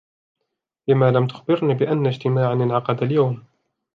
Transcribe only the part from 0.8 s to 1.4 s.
لمَ لمْ